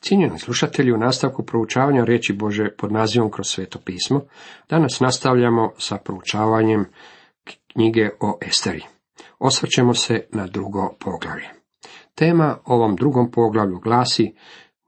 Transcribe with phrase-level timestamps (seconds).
[0.00, 4.20] Cijenjeni slušatelji, u nastavku proučavanja riječi Bože pod nazivom kroz sveto pismo,
[4.68, 6.84] danas nastavljamo sa proučavanjem
[7.72, 8.82] knjige o Esteri.
[9.38, 11.48] Osvrćemo se na drugo poglavlje.
[12.14, 14.34] Tema ovom drugom poglavlju glasi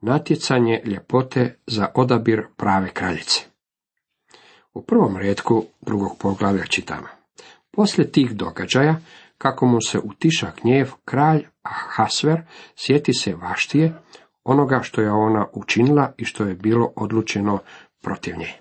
[0.00, 3.40] natjecanje ljepote za odabir prave kraljice.
[4.74, 7.06] U prvom redku drugog poglavlja čitamo.
[7.70, 9.00] Poslije tih događaja,
[9.38, 12.42] kako mu se utiša gnjev, kralj Ahasver
[12.76, 13.92] sjeti se Vaštije,
[14.44, 17.58] onoga što je ona učinila i što je bilo odlučeno
[18.02, 18.52] protiv nje.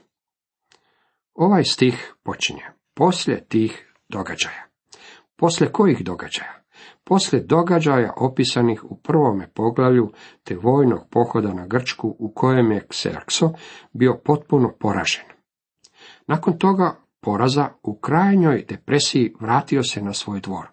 [1.34, 2.64] Ovaj stih počinje.
[2.94, 4.68] Poslije tih događaja.
[5.36, 6.62] Poslije kojih događaja?
[7.04, 10.12] Poslije događaja opisanih u prvome poglavlju
[10.44, 13.54] te vojnog pohoda na Grčku u kojem je Xerxo
[13.94, 15.26] bio potpuno poražen.
[16.28, 20.68] Nakon toga poraza u krajnjoj depresiji vratio se na svoj dvor.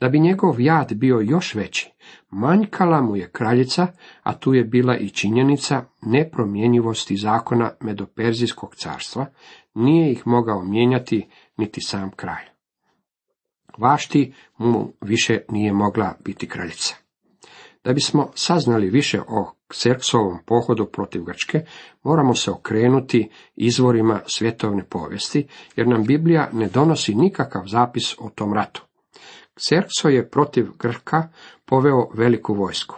[0.00, 1.92] Da bi njegov jad bio još veći,
[2.30, 3.86] manjkala mu je kraljica,
[4.22, 9.26] a tu je bila i činjenica nepromjenjivosti zakona Medoperzijskog carstva,
[9.74, 12.44] nije ih mogao mijenjati niti sam kralj.
[13.78, 16.94] Vašti mu više nije mogla biti kraljica.
[17.84, 21.64] Da bismo saznali više o Kserksovom pohodu protiv Grčke,
[22.02, 28.54] moramo se okrenuti izvorima svjetovne povijesti, jer nam Biblija ne donosi nikakav zapis o tom
[28.54, 28.89] ratu.
[29.60, 31.28] Kserkso je protiv Grka
[31.64, 32.96] poveo veliku vojsku.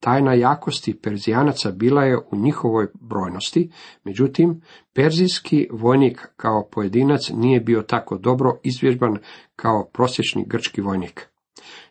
[0.00, 3.70] Tajna jakosti Perzijanaca bila je u njihovoj brojnosti,
[4.04, 4.60] međutim,
[4.94, 9.18] perzijski vojnik kao pojedinac nije bio tako dobro izvježban
[9.56, 11.28] kao prosječni grčki vojnik.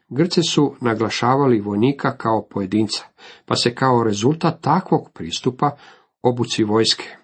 [0.10, 3.04] Grci su naglašavali vojnika kao pojedinca,
[3.46, 5.76] pa se kao rezultat takvog pristupa
[6.22, 7.16] obuci vojske.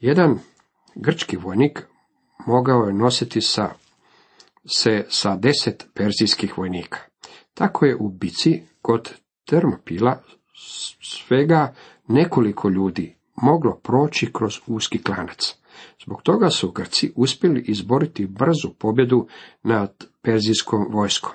[0.00, 0.38] Jedan
[0.94, 1.86] grčki vojnik
[2.46, 3.81] mogao je nositi sa,
[4.66, 6.98] se sa deset perzijskih vojnika.
[7.54, 9.10] Tako je u bici kod
[9.44, 10.22] Termopila
[11.02, 11.74] svega
[12.08, 15.54] nekoliko ljudi moglo proći kroz uski klanac.
[16.04, 19.26] Zbog toga su Grci uspjeli izboriti brzu pobjedu
[19.62, 21.32] nad perzijskom vojskom.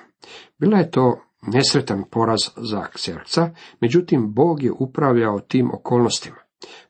[0.57, 3.49] Bila je to nesretan poraz za Kserca,
[3.81, 6.37] međutim Bog je upravljao tim okolnostima.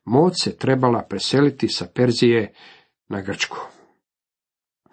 [0.06, 2.54] Moć se trebala preseliti sa Perzije
[3.08, 3.77] na Grčku.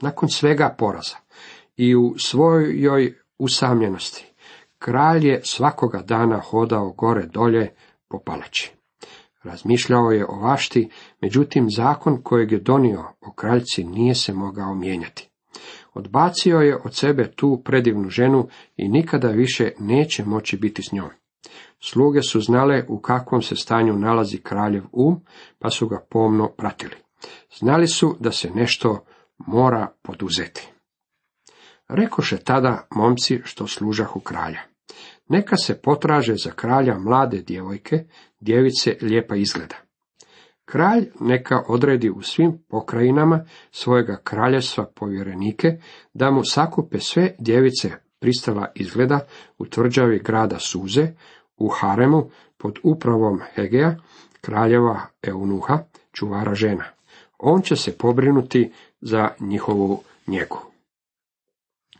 [0.00, 1.16] Nakon svega poraza
[1.76, 4.32] i u svojoj usamljenosti,
[4.78, 7.74] kralj je svakoga dana hodao gore dolje
[8.08, 8.72] po palači.
[9.42, 10.90] Razmišljao je o vašti,
[11.20, 15.28] međutim zakon kojeg je donio o kraljci nije se mogao mijenjati.
[15.94, 21.10] Odbacio je od sebe tu predivnu ženu i nikada više neće moći biti s njom.
[21.80, 25.20] Sluge su znale u kakvom se stanju nalazi kraljev um,
[25.58, 26.96] pa su ga pomno pratili.
[27.58, 29.04] Znali su da se nešto
[29.38, 30.68] mora poduzeti.
[31.88, 34.60] Rekoše tada momci što služahu kralja.
[35.28, 38.04] Neka se potraže za kralja mlade djevojke,
[38.40, 39.76] djevice lijepa izgleda.
[40.64, 45.78] Kralj neka odredi u svim pokrajinama svojega kraljevstva povjerenike,
[46.14, 47.90] da mu sakupe sve djevice
[48.20, 49.20] pristala izgleda
[49.58, 51.08] u tvrđavi grada Suze,
[51.56, 53.94] u Haremu, pod upravom Hegea,
[54.40, 55.78] kraljeva Eunuha,
[56.12, 56.84] čuvara žena.
[57.38, 60.58] On će se pobrinuti za njihovu njegu.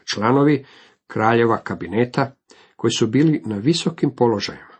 [0.05, 0.67] Članovi
[1.07, 2.35] kraljeva kabineta,
[2.77, 4.75] koji su bili na visokim položajima,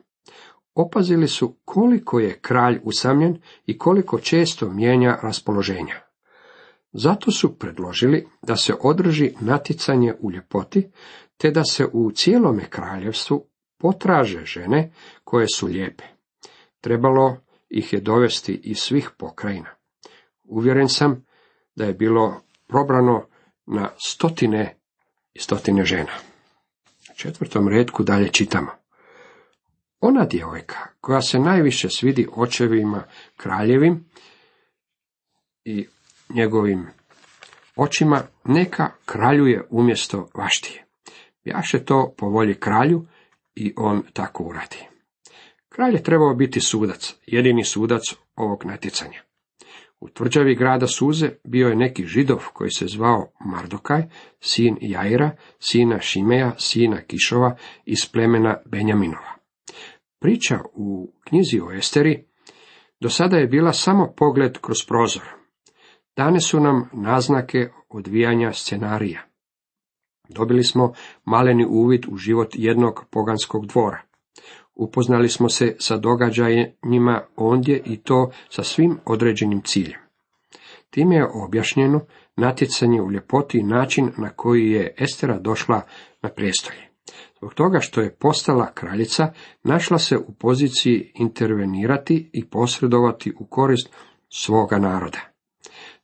[0.75, 6.01] opazili su koliko je kralj usamljen i koliko često mijenja raspoloženja.
[6.93, 10.91] Zato su predložili da se održi natjecanje u ljepoti,
[11.37, 13.47] te da se u cijelome kraljevstvu
[13.79, 14.93] potraže žene
[15.25, 16.05] koje su lijepe.
[16.81, 17.37] Trebalo
[17.69, 19.71] ih je dovesti iz svih pokrajina.
[20.45, 21.25] Uvjeren sam
[21.77, 23.27] da je bilo probrano
[23.67, 24.77] na stotine
[25.35, 26.13] i stotine žena.
[27.13, 28.71] U četvrtom redku dalje čitamo.
[30.01, 33.05] Ona djevojka koja se najviše svidi očevima
[33.37, 34.05] kraljevim
[35.65, 35.87] i
[36.29, 36.87] njegovim
[37.77, 40.85] očima, neka kraljuje umjesto vaštije.
[41.45, 43.07] Jaše to po volji kralju
[43.55, 44.89] i on tako uradi.
[45.69, 48.03] Kralj je trebao biti sudac, jedini sudac
[48.37, 49.23] ovog natjecanja.
[50.05, 54.03] U tvrđavi grada Suze bio je neki židov koji se zvao Mardokaj,
[54.41, 59.35] sin Jaira, sina Šimeja, sina Kišova iz plemena Benjaminova.
[60.21, 62.25] Priča u knjizi o Esteri
[63.01, 65.25] do sada je bila samo pogled kroz prozor.
[66.17, 69.23] Dane su nam naznake odvijanja scenarija.
[70.29, 70.93] Dobili smo
[71.25, 74.03] maleni uvid u život jednog poganskog dvora.
[74.75, 80.01] Upoznali smo se sa događajima ondje i to sa svim određenim ciljem.
[80.91, 82.01] Time je objašnjeno
[82.37, 85.81] natjecanje u ljepoti i način na koji je Estera došla
[86.23, 86.89] na prijestolje.
[87.39, 89.33] Zbog toga što je postala kraljica,
[89.63, 93.93] našla se u poziciji intervenirati i posredovati u korist
[94.29, 95.19] svoga naroda.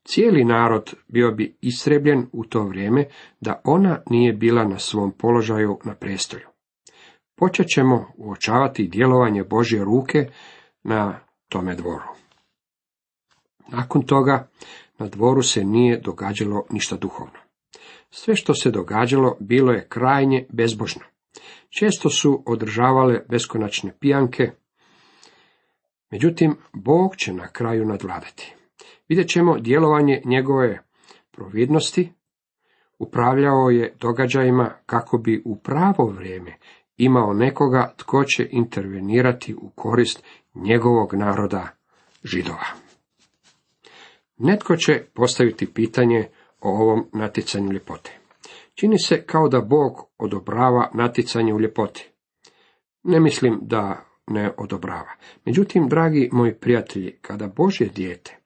[0.05, 3.05] Cijeli narod bio bi istrebljen u to vrijeme
[3.41, 6.50] da ona nije bila na svom položaju na prestolju.
[7.41, 10.29] Počet ćemo uočavati djelovanje Božje ruke
[10.83, 12.05] na tome dvoru.
[13.69, 14.49] Nakon toga
[14.99, 17.39] na dvoru se nije događalo ništa duhovno.
[18.11, 21.03] Sve što se događalo bilo je krajnje bezbožno.
[21.69, 24.51] Često su održavale beskonačne pijanke,
[26.11, 28.55] međutim, Bog će na kraju nadvladati.
[29.09, 30.83] Vidjet ćemo djelovanje njegove
[31.31, 32.13] providnosti,
[32.99, 36.57] upravljao je događajima kako bi u pravo vrijeme
[37.05, 40.25] imao nekoga tko će intervenirati u korist
[40.55, 41.69] njegovog naroda
[42.25, 42.67] židova.
[44.39, 46.29] Netko će postaviti pitanje
[46.61, 48.19] o ovom natjecanju ljepote.
[48.75, 52.11] Čini se kao da Bog odobrava natjecanje u ljepoti.
[53.03, 55.13] Ne mislim da ne odobrava.
[55.45, 58.41] Međutim, dragi moji prijatelji, kada Božje dijete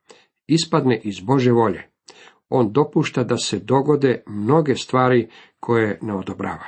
[0.47, 1.83] ispadne iz Bože volje,
[2.49, 5.29] on dopušta da se dogode mnoge stvari
[5.61, 6.67] koje ne odobrava.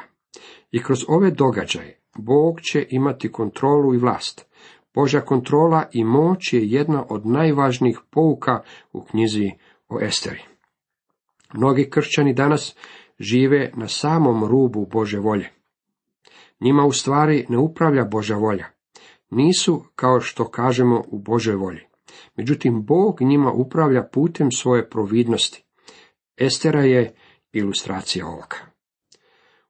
[0.70, 4.46] I kroz ove događaje Bog će imati kontrolu i vlast.
[4.94, 8.60] Božja kontrola i moć je jedna od najvažnijih pouka
[8.92, 9.50] u knjizi
[9.88, 10.42] o Esteri.
[11.54, 12.76] Mnogi kršćani danas
[13.18, 15.50] žive na samom rubu Bože volje.
[16.60, 18.66] Njima u stvari ne upravlja Božja volja.
[19.30, 21.80] Nisu, kao što kažemo, u Božoj volji.
[22.36, 25.64] Međutim, Bog njima upravlja putem svoje providnosti.
[26.36, 27.14] Estera je
[27.52, 28.56] ilustracija ovoga.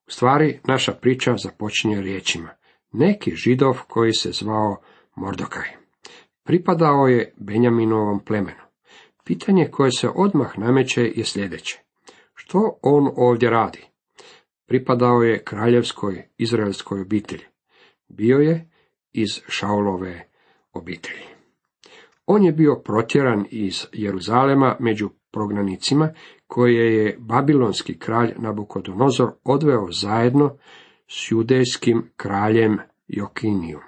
[0.08, 2.50] U stvari, naša priča započinje riječima.
[2.93, 4.76] Neki židov koji se zvao
[5.17, 5.69] Mordokaj.
[6.44, 8.62] Pripadao je Benjaminovom plemenu.
[9.25, 11.79] Pitanje koje se odmah nameće je sljedeće.
[12.35, 13.85] Što on ovdje radi?
[14.67, 17.44] Pripadao je kraljevskoj izraelskoj obitelji.
[18.09, 18.70] Bio je
[19.12, 20.29] iz Šaulove
[20.73, 21.23] obitelji.
[22.26, 26.11] On je bio protjeran iz Jeruzalema među prognanicima
[26.46, 30.56] koje je babilonski kralj Nabukodonozor odveo zajedno
[31.08, 32.78] s judejskim kraljem
[33.08, 33.82] Jokinijom.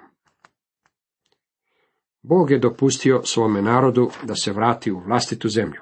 [2.21, 5.81] Bog je dopustio svome narodu da se vrati u vlastitu zemlju,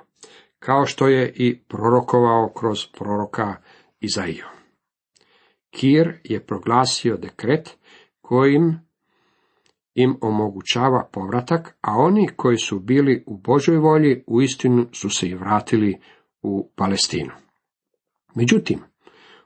[0.60, 3.56] kao što je i prorokovao kroz proroka
[4.00, 4.46] Izaiju.
[5.70, 7.78] Kir je proglasio dekret
[8.22, 8.80] kojim
[9.96, 15.36] im omogućava povratak, a oni koji su bili u Božoj volji uistinu su se i
[15.36, 16.00] vratili
[16.48, 17.32] u Palestinu.
[18.36, 18.80] Međutim,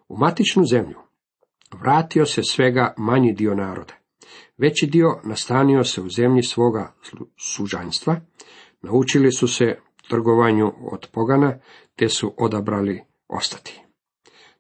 [0.07, 0.97] u matičnu zemlju
[1.79, 3.93] vratio se svega manji dio naroda.
[4.57, 6.93] Veći dio nastanio se u zemlji svoga
[7.37, 8.15] sužanjstva,
[8.81, 9.77] naučili su se
[10.09, 11.59] trgovanju od pogana,
[11.95, 13.81] te su odabrali ostati.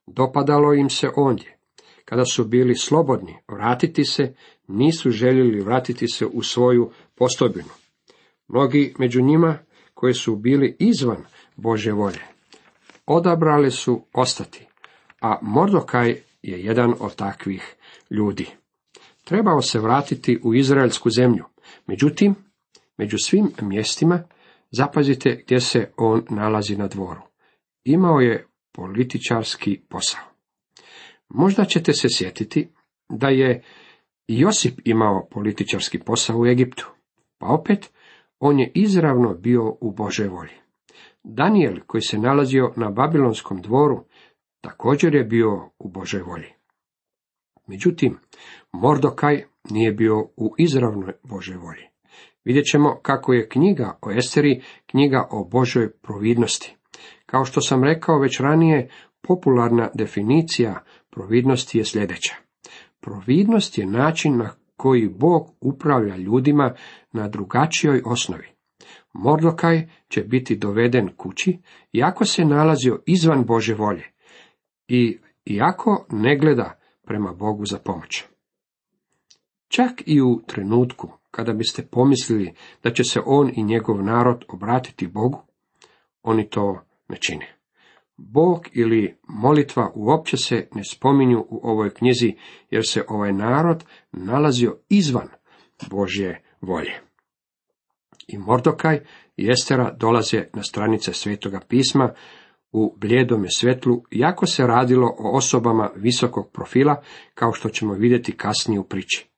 [0.07, 1.57] Dopadalo im se ondje.
[2.05, 4.35] Kada su bili slobodni vratiti se,
[4.67, 7.69] nisu željeli vratiti se u svoju postojbinu.
[8.47, 9.57] Mnogi među njima,
[9.93, 12.30] koji su bili izvan Bože volje,
[13.05, 14.67] odabrali su ostati,
[15.21, 16.09] a Mordokaj
[16.41, 17.75] je jedan od takvih
[18.09, 18.47] ljudi.
[19.23, 21.45] Trebao se vratiti u izraelsku zemlju,
[21.87, 22.35] međutim,
[22.97, 24.23] među svim mjestima,
[24.71, 27.21] zapazite gdje se on nalazi na dvoru.
[27.83, 30.23] Imao je političarski posao.
[31.29, 32.69] Možda ćete se sjetiti
[33.09, 33.63] da je
[34.27, 36.91] Josip imao političarski posao u Egiptu,
[37.37, 37.91] pa opet
[38.39, 40.61] on je izravno bio u Božoj volji.
[41.23, 44.05] Daniel, koji se nalazio na Babilonskom dvoru,
[44.61, 46.49] također je bio u Božoj volji.
[47.67, 48.17] Međutim,
[48.71, 51.83] Mordokaj nije bio u izravnoj Božoj volji.
[52.45, 56.75] Vidjet ćemo kako je knjiga o Esteri knjiga o Božoj providnosti.
[57.25, 58.89] Kao što sam rekao već ranije,
[59.21, 62.35] popularna definicija providnosti je sljedeća.
[62.99, 66.75] Providnost je način na koji Bog upravlja ljudima
[67.11, 68.47] na drugačijoj osnovi.
[69.13, 71.57] Mordokaj će biti doveden kući,
[71.93, 74.11] iako se nalazio izvan Bože volje
[74.87, 78.23] i iako ne gleda prema Bogu za pomoć.
[79.67, 82.53] Čak i u trenutku kada biste pomislili
[82.83, 85.43] da će se on i njegov narod obratiti Bogu,
[86.23, 87.57] oni to ne čine.
[88.17, 92.35] Bog ili molitva uopće se ne spominju u ovoj knjizi,
[92.69, 95.27] jer se ovaj narod nalazio izvan
[95.89, 97.10] Božje volje.
[98.33, 98.99] I Mordokaj
[99.37, 102.13] i Estera dolaze na stranice Svetoga pisma
[102.71, 107.01] u bljedome svetlu, jako se radilo o osobama visokog profila,
[107.33, 109.29] kao što ćemo vidjeti kasnije u priči.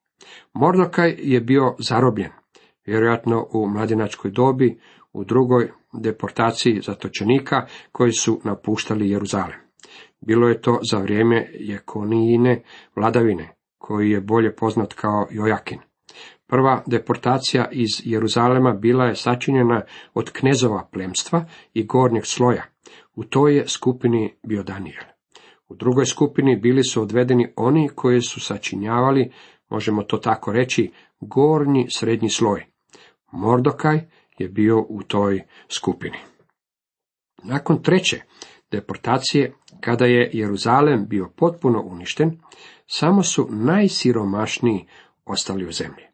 [0.53, 2.31] Mordokaj je bio zarobljen,
[2.85, 4.79] vjerojatno u mladinačkoj dobi,
[5.13, 9.59] u drugoj deportaciji zatočenika koji su napuštali Jeruzalem.
[10.21, 12.63] Bilo je to za vrijeme Jekonijine
[12.95, 15.79] vladavine, koji je bolje poznat kao Jojakin.
[16.47, 19.81] Prva deportacija iz Jeruzalema bila je sačinjena
[20.13, 22.63] od knezova plemstva i gornjeg sloja.
[23.15, 25.03] U toj je skupini bio Daniel.
[25.67, 29.31] U drugoj skupini bili su odvedeni oni koji su sačinjavali,
[29.69, 32.65] možemo to tako reći, gornji srednji sloj.
[33.31, 34.00] Mordokaj
[34.38, 36.17] je bio u toj skupini.
[37.43, 38.21] Nakon treće
[38.71, 42.39] deportacije, kada je Jeruzalem bio potpuno uništen,
[42.88, 44.88] samo su najsiromašniji
[45.25, 46.12] ostali u zemlji.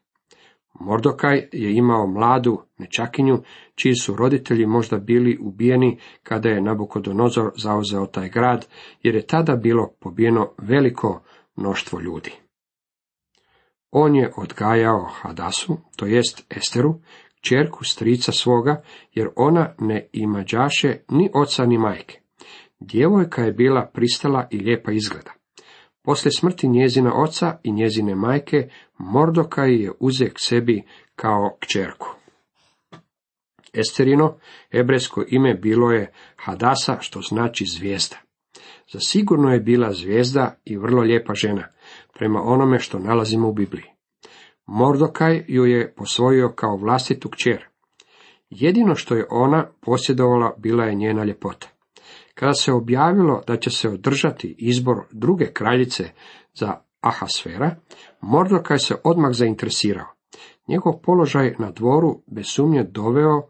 [0.80, 3.42] Mordokaj je imao mladu nečakinju,
[3.74, 8.66] čiji su roditelji možda bili ubijeni kada je Nabukodonozor zauzeo taj grad,
[9.02, 11.22] jer je tada bilo pobijeno veliko
[11.56, 12.32] mnoštvo ljudi.
[13.90, 16.94] On je odgajao Hadasu, to jest Esteru,
[17.40, 18.82] čerku strica svoga,
[19.14, 22.20] jer ona ne imađaše ni oca ni majke.
[22.80, 25.39] Djevojka je bila pristala i lijepa izgleda.
[26.10, 30.82] Poslije smrti njezina oca i njezine majke, Mordokaj je uzek sebi
[31.16, 32.08] kao kćerku.
[33.72, 34.34] Esterino,
[34.72, 38.16] hebrejsko ime bilo je Hadasa, što znači zvijezda.
[38.92, 41.68] Zasigurno je bila zvijezda i vrlo lijepa žena,
[42.14, 43.86] prema onome što nalazimo u Bibliji.
[44.66, 47.64] Mordokaj ju je posvojio kao vlastitu kćer.
[48.50, 51.79] Jedino što je ona posjedovala bila je njena ljepota.
[52.40, 56.04] Kada se objavilo da će se održati izbor druge kraljice
[56.54, 57.76] za Ahasfera,
[58.20, 60.06] Mordokaj se odmah zainteresirao.
[60.68, 63.42] Njegov položaj na dvoru bez sumnje doveo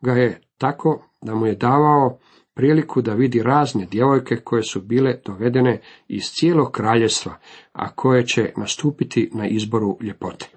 [0.00, 2.18] ga je tako da mu je davao
[2.54, 7.38] priliku da vidi razne djevojke koje su bile dovedene iz cijelog kraljevstva,
[7.72, 10.48] a koje će nastupiti na izboru ljepote.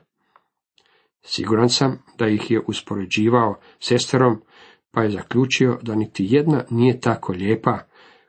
[1.22, 4.41] Siguran sam da ih je uspoređivao sesterom,
[4.96, 7.80] pa je zaključio da niti jedna nije tako lijepa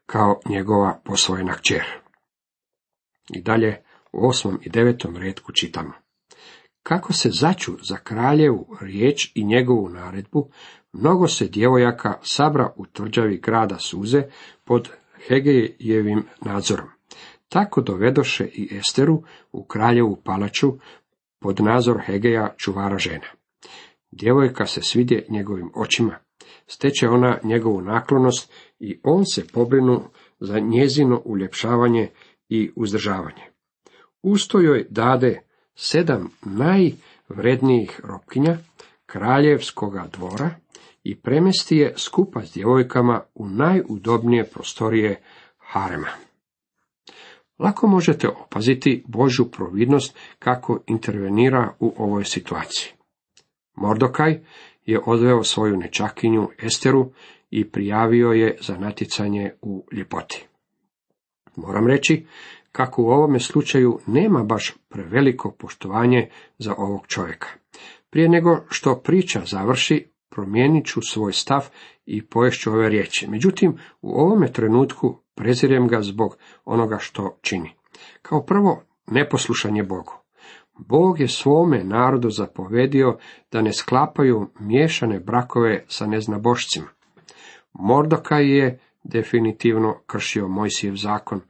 [0.06, 1.85] kao njegova posvojena kćer.
[3.35, 3.82] I dalje
[4.12, 5.92] u osmom i devetom redku čitamo.
[6.82, 10.50] Kako se začu za kraljevu riječ i njegovu naredbu,
[10.92, 14.23] mnogo se djevojaka sabra u tvrđavi grada Suze
[14.64, 14.90] pod
[15.28, 16.88] Hegejevim nadzorom.
[17.49, 20.73] Tako dovedoše i Esteru u kraljevu palaču
[21.40, 23.26] pod nadzor Hegeja čuvara žena.
[24.11, 26.25] Djevojka se svidje njegovim očima,
[26.66, 30.02] steče ona njegovu naklonost i on se pobrinu
[30.40, 32.08] za njezino uljepšavanje
[32.49, 33.42] i uzdržavanje.
[34.23, 35.40] Usto joj dade
[35.75, 38.58] sedam najvrednijih ropkinja
[39.06, 40.50] kraljevskoga dvora
[41.04, 45.20] i premesti je skupa s djevojkama u najudobnije prostorije
[45.58, 46.08] harema.
[47.58, 52.92] Lako možete opaziti Božju providnost kako intervenira u ovoj situaciji.
[53.75, 54.40] Mordokaj
[54.86, 57.10] je odveo svoju nečakinju Esteru
[57.50, 60.46] i prijavio je za natjecanje u ljepoti.
[61.56, 62.26] Moram reći
[62.72, 67.48] kako u ovome slučaju nema baš preveliko poštovanje za ovog čovjeka.
[68.10, 71.68] Prije nego što priča završi, promijenit ću svoj stav
[72.06, 73.26] i poješću ove riječi.
[73.30, 77.72] Međutim, u ovome trenutku prezirem ga zbog onoga što čini.
[78.22, 80.25] Kao prvo, neposlušanje Bogu.
[80.78, 83.18] Bog je svome narodu zapovedio
[83.52, 86.87] da ne sklapaju miješane brakove sa neznabošcima.
[87.73, 91.40] Mordokaj je definitivno kršio Mojsijev zakon,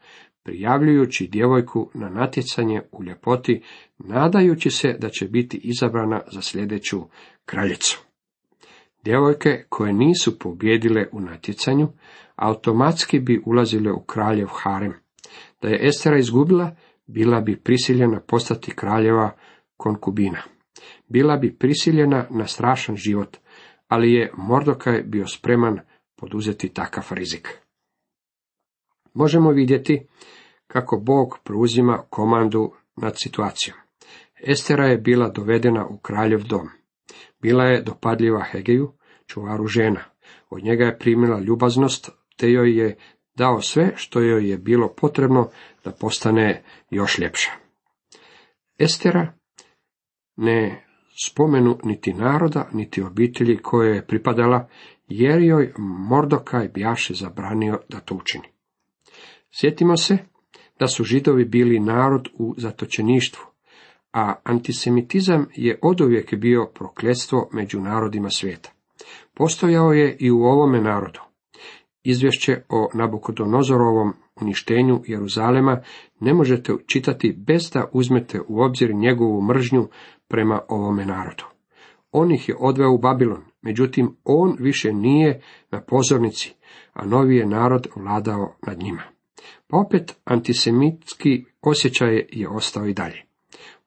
[0.42, 3.62] prijavljujući djevojku na natjecanje u ljepoti,
[3.98, 7.02] nadajući se da će biti izabrana za sljedeću
[7.44, 8.04] kraljicu.
[9.04, 11.88] Djevojke koje nisu pobjedile u natjecanju,
[12.36, 14.94] automatski bi ulazile u kraljev harem.
[15.62, 19.36] Da je Estera izgubila, bila bi prisiljena postati kraljeva
[19.76, 20.42] konkubina.
[21.08, 23.36] Bila bi prisiljena na strašan život,
[23.88, 25.78] ali je Mordokaj bio spreman
[26.16, 27.48] poduzeti takav rizik.
[29.14, 30.06] Možemo vidjeti
[30.66, 33.78] kako Bog preuzima komandu nad situacijom.
[34.46, 36.68] Estera je bila dovedena u kraljev dom.
[37.42, 38.92] Bila je dopadljiva Hegeju,
[39.26, 40.04] čuvaru žena.
[40.50, 42.96] Od njega je primila ljubaznost, te joj je
[43.36, 45.48] dao sve što joj je bilo potrebno
[45.84, 47.50] da postane još ljepša.
[48.78, 49.32] Estera
[50.36, 50.86] ne
[51.24, 54.68] spomenu niti naroda, niti obitelji koje je pripadala,
[55.08, 58.48] jer joj Mordokaj bjaše zabranio da to učini.
[59.50, 60.18] Sjetimo se
[60.78, 63.44] da su židovi bili narod u zatočeništvu,
[64.12, 68.70] a antisemitizam je oduvijek bio prokletstvo među narodima svijeta.
[69.34, 71.20] Postojao je i u ovome narodu.
[72.08, 75.80] Izvješće o Nabukodonozorovom uništenju Jeruzalema
[76.20, 79.88] ne možete čitati bez da uzmete u obzir njegovu mržnju
[80.28, 81.44] prema ovome narodu.
[82.12, 86.54] On ih je odveo u Babilon, međutim on više nije na pozornici,
[86.92, 89.02] a novi je narod vladao nad njima.
[89.68, 93.22] Pa opet antisemitski osjećaj je ostao i dalje.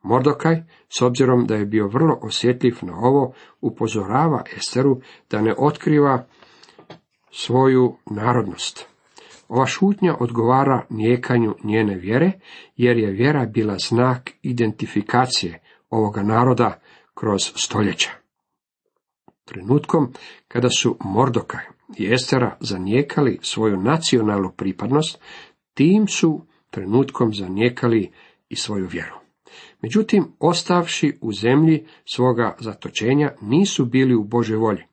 [0.04, 6.26] Mordokaj, s obzirom da je bio vrlo osjetljiv na ovo, upozorava Esteru da ne otkriva
[7.32, 8.86] svoju narodnost.
[9.48, 12.32] Ova šutnja odgovara nijekanju njene vjere,
[12.76, 16.80] jer je vjera bila znak identifikacije ovoga naroda
[17.14, 18.10] kroz stoljeća.
[19.46, 20.14] Trenutkom
[20.48, 21.64] kada su Mordokaj
[21.98, 25.20] i Estera zanijekali svoju nacionalnu pripadnost,
[25.74, 28.12] tim su trenutkom zanijekali
[28.50, 29.16] i svoju vjeru.
[29.82, 34.84] Međutim, ostavši u zemlji svoga zatočenja, nisu bili u Božoj volji.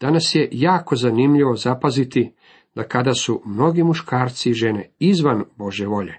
[0.00, 2.32] Danas je jako zanimljivo zapaziti
[2.74, 6.14] da kada su mnogi muškarci i žene izvan Bože volje,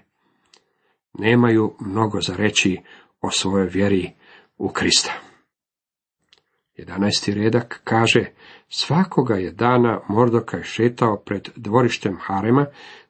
[1.18, 2.78] nemaju mnogo za reći
[3.20, 4.12] o svojoj vjeri
[4.58, 5.12] u Krista.
[6.78, 7.34] 11.
[7.34, 8.24] redak kaže,
[8.68, 12.66] svakoga je dana Mordokaj šetao pred dvorištem Harema,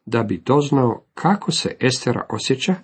[0.07, 2.75] da bi doznao kako se Estera osjeća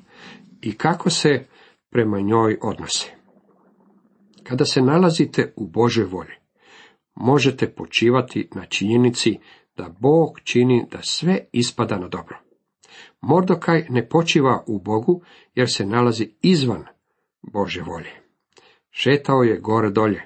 [0.61, 1.47] i kako se
[1.91, 3.11] prema njoj odnose.
[4.43, 6.35] Kada se nalazite u Božoj volji,
[7.17, 9.39] možete počivati na činjenici
[9.77, 12.39] da Bog čini da sve ispada na dobro.
[13.21, 15.23] Mordokaj ne počiva u Bogu
[15.55, 16.85] jer se nalazi izvan
[17.43, 18.11] Bože volje.
[18.91, 20.23] Šetao je gore dolje,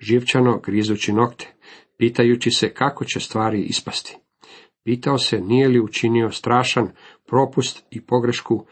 [0.00, 1.54] živčano grizući nokte,
[1.96, 4.16] pitajući se kako će stvari ispasti.
[4.84, 6.92] Pitao se nije li učinio strašan
[7.26, 8.66] propust i pogrešku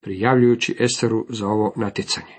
[0.00, 2.34] prijavljujući Esteru za ovo natjecanje.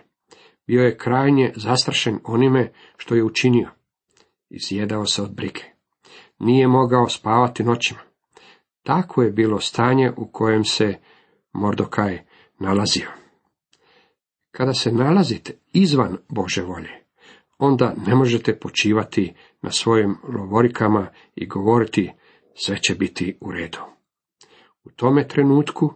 [0.68, 3.70] Bio je krajnje zastrašen onime što je učinio.
[4.50, 5.62] Izjedao se od brige.
[6.40, 8.00] Nije mogao spavati noćima.
[8.84, 11.00] Tako je bilo stanje u kojem se
[11.54, 12.26] Mordokaj
[12.60, 13.08] nalazio.
[14.52, 16.90] Kada se nalazite izvan Bože volje,
[17.58, 22.12] onda ne možete počivati na svojim lovorikama i govoriti
[22.54, 23.80] sve će biti u redu.
[24.84, 25.94] U tome trenutku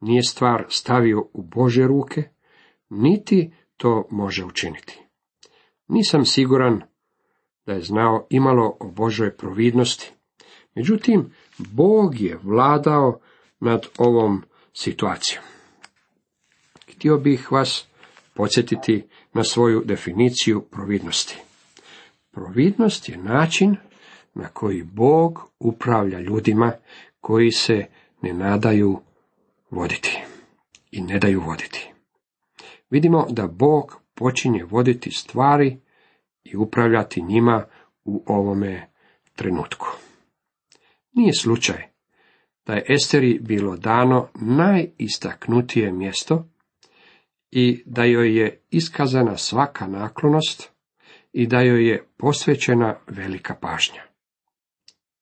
[0.00, 2.22] nije stvar stavio u Bože ruke,
[2.90, 5.02] niti to može učiniti.
[5.88, 6.82] Nisam siguran
[7.66, 10.12] da je znao imalo o Božoj providnosti.
[10.74, 13.20] Međutim, Bog je vladao
[13.60, 15.44] nad ovom situacijom.
[16.94, 17.86] Htio bih vas
[18.34, 21.38] podsjetiti na svoju definiciju providnosti.
[22.30, 23.76] Providnost je način
[24.34, 26.72] na koji Bog upravlja ljudima
[27.20, 27.86] koji se
[28.22, 29.00] ne nadaju
[29.70, 30.18] voditi
[30.90, 31.92] i ne daju voditi.
[32.90, 35.80] Vidimo da Bog počinje voditi stvari
[36.44, 37.64] i upravljati njima
[38.04, 38.90] u ovome
[39.34, 39.86] trenutku.
[41.12, 41.82] Nije slučaj
[42.66, 46.48] da je Esteri bilo dano najistaknutije mjesto
[47.50, 50.70] i da joj je iskazana svaka naklonost
[51.32, 54.02] i da joj je posvećena velika pažnja.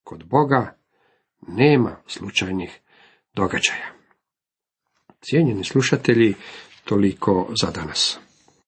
[0.05, 0.77] Kod Boga
[1.49, 2.81] nema slučajnih
[3.35, 3.93] događaja.
[5.21, 6.35] Cijenjeni slušatelji,
[6.85, 8.21] toliko za danas.